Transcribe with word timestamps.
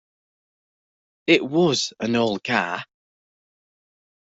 It 1.27 1.45
was 1.47 1.93
an 1.99 2.15
old 2.15 2.43
car. 2.43 2.83